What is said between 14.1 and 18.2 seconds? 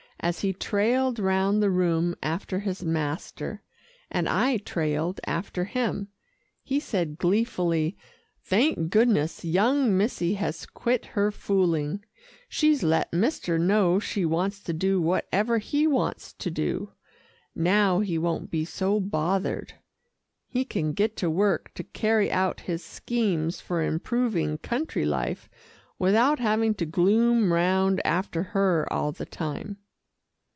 wants to do whatever he wants to do. Now he